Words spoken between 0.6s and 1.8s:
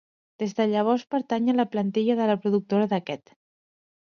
llavors pertany a la